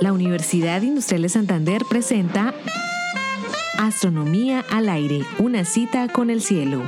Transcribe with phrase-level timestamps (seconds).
[0.00, 2.54] La Universidad Industrial de Santander presenta
[3.78, 6.82] Astronomía al aire, una cita con el cielo.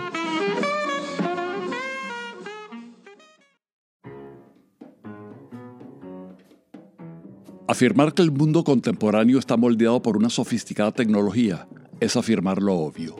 [7.67, 11.69] Afirmar que el mundo contemporáneo está moldeado por una sofisticada tecnología
[12.01, 13.17] es afirmar lo obvio.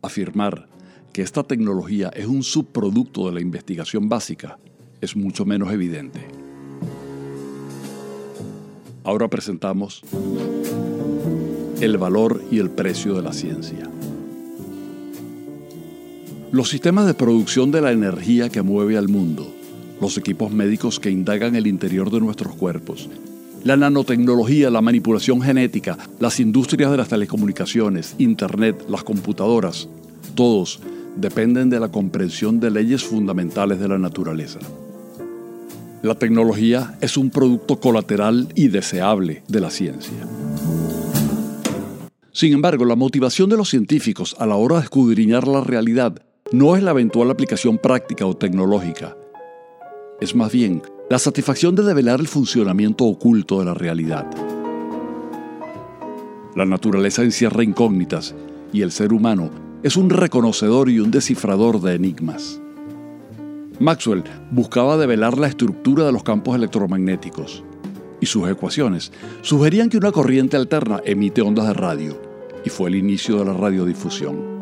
[0.00, 0.68] Afirmar
[1.12, 4.58] que esta tecnología es un subproducto de la investigación básica
[5.04, 6.20] es mucho menos evidente.
[9.04, 10.02] Ahora presentamos
[11.80, 13.88] el valor y el precio de la ciencia.
[16.50, 19.54] Los sistemas de producción de la energía que mueve al mundo
[20.00, 23.08] los equipos médicos que indagan el interior de nuestros cuerpos,
[23.62, 29.88] la nanotecnología, la manipulación genética, las industrias de las telecomunicaciones, Internet, las computadoras,
[30.34, 30.80] todos
[31.16, 34.58] dependen de la comprensión de leyes fundamentales de la naturaleza.
[36.04, 40.18] La tecnología es un producto colateral y deseable de la ciencia.
[42.30, 46.20] Sin embargo, la motivación de los científicos a la hora de escudriñar la realidad
[46.52, 49.16] no es la eventual aplicación práctica o tecnológica,
[50.20, 54.26] es más bien la satisfacción de develar el funcionamiento oculto de la realidad.
[56.54, 58.34] La naturaleza encierra incógnitas
[58.74, 59.48] y el ser humano
[59.82, 62.60] es un reconocedor y un descifrador de enigmas.
[63.80, 67.64] Maxwell buscaba develar la estructura de los campos electromagnéticos
[68.20, 72.20] y sus ecuaciones sugerían que una corriente alterna emite ondas de radio
[72.64, 74.54] y fue el inicio de la radiodifusión.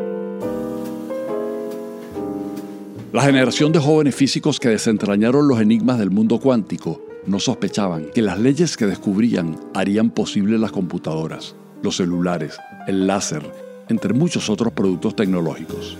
[3.12, 8.22] La generación de jóvenes físicos que desentrañaron los enigmas del mundo cuántico no sospechaban que
[8.22, 13.42] las leyes que descubrían harían posible las computadoras, los celulares, el láser,
[13.90, 15.98] entre muchos otros productos tecnológicos.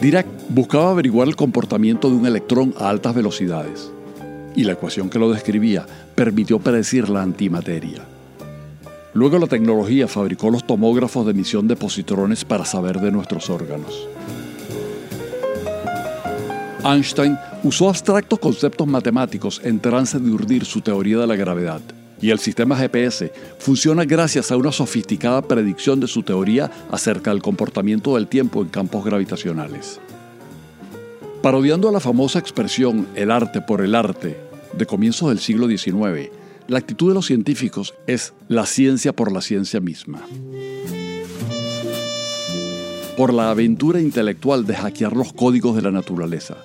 [0.00, 3.90] Dirac buscaba averiguar el comportamiento de un electrón a altas velocidades,
[4.54, 8.04] y la ecuación que lo describía permitió predecir la antimateria.
[9.12, 14.06] Luego la tecnología fabricó los tomógrafos de emisión de positrones para saber de nuestros órganos.
[16.84, 21.80] Einstein usó abstractos conceptos matemáticos en trance de urdir su teoría de la gravedad.
[22.20, 27.42] Y el sistema GPS funciona gracias a una sofisticada predicción de su teoría acerca del
[27.42, 30.00] comportamiento del tiempo en campos gravitacionales.
[31.42, 34.36] Parodiando a la famosa expresión el arte por el arte
[34.76, 36.30] de comienzos del siglo XIX,
[36.66, 40.20] la actitud de los científicos es la ciencia por la ciencia misma.
[43.16, 46.56] Por la aventura intelectual de hackear los códigos de la naturaleza,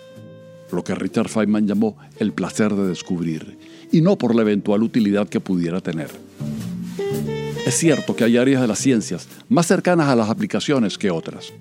[0.74, 3.58] lo que Richard Feynman llamó el placer de descubrir,
[3.92, 6.10] y no por la eventual utilidad que pudiera tener.
[7.66, 11.54] Es cierto que hay áreas de las ciencias más cercanas a las aplicaciones que otras.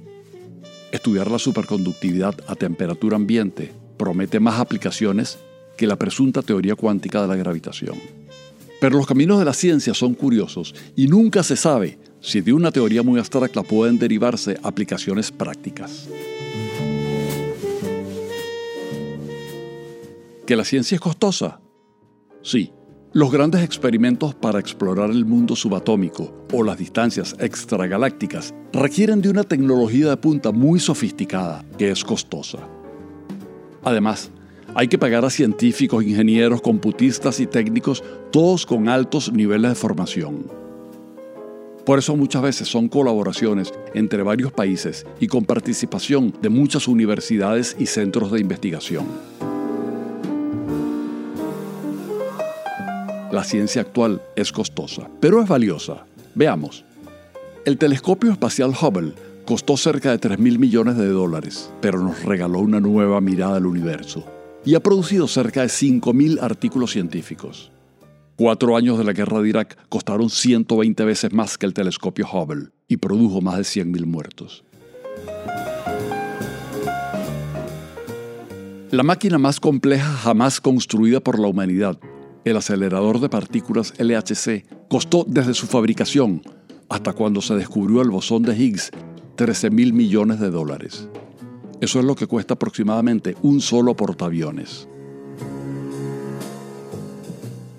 [0.91, 5.39] Estudiar la superconductividad a temperatura ambiente promete más aplicaciones
[5.77, 7.97] que la presunta teoría cuántica de la gravitación.
[8.81, 12.73] Pero los caminos de la ciencia son curiosos y nunca se sabe si de una
[12.73, 16.09] teoría muy abstracta pueden derivarse aplicaciones prácticas.
[20.53, 21.63] ¿Que la ciencia es costosa?
[22.43, 22.75] Sí.
[23.15, 29.45] Los grandes experimentos para explorar el mundo subatómico o las distancias extragalácticas requieren de una
[29.45, 32.59] tecnología de punta muy sofisticada que es costosa.
[33.83, 34.31] Además,
[34.75, 40.51] hay que pagar a científicos, ingenieros, computistas y técnicos, todos con altos niveles de formación.
[41.87, 47.75] Por eso muchas veces son colaboraciones entre varios países y con participación de muchas universidades
[47.79, 49.07] y centros de investigación.
[53.33, 56.05] La ciencia actual es costosa, pero es valiosa.
[56.35, 56.85] Veamos.
[57.65, 59.15] El telescopio espacial Hubble
[59.47, 63.65] costó cerca de 3 mil millones de dólares, pero nos regaló una nueva mirada al
[63.65, 64.23] universo
[64.67, 67.73] y ha producido cerca de 5.000 artículos científicos.
[68.37, 72.69] Cuatro años de la guerra de Irak costaron 120 veces más que el telescopio Hubble
[72.87, 74.63] y produjo más de 100.000 muertos.
[78.91, 81.99] La máquina más compleja jamás construida por la humanidad,
[82.45, 86.43] el acelerador de partículas LHC, costó desde su fabricación
[86.89, 88.91] hasta cuando se descubrió el bosón de Higgs
[89.37, 91.09] 13 mil millones de dólares.
[91.81, 94.87] Eso es lo que cuesta aproximadamente un solo portaaviones.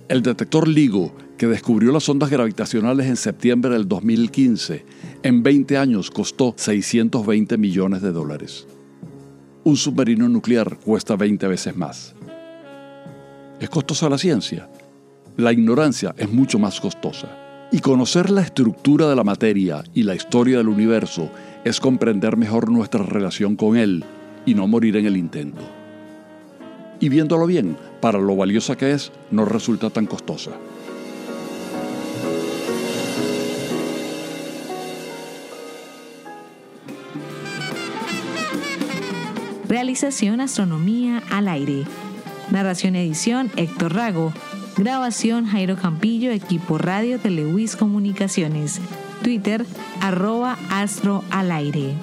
[0.09, 4.85] El detector LIGO, que descubrió las ondas gravitacionales en septiembre del 2015,
[5.23, 8.67] en 20 años costó 620 millones de dólares.
[9.63, 12.13] Un submarino nuclear cuesta 20 veces más.
[13.63, 14.67] ¿Es costosa la ciencia?
[15.37, 17.29] La ignorancia es mucho más costosa.
[17.71, 21.31] Y conocer la estructura de la materia y la historia del universo
[21.63, 24.03] es comprender mejor nuestra relación con Él
[24.45, 25.61] y no morir en el intento.
[26.99, 30.51] Y viéndolo bien, para lo valiosa que es, no resulta tan costosa.
[39.69, 41.85] Realización Astronomía al aire.
[42.53, 44.31] Narración edición Héctor Rago.
[44.77, 48.79] Grabación Jairo Campillo, equipo Radio Telewis Comunicaciones.
[49.23, 49.65] Twitter
[50.01, 51.95] arroba astro al aire.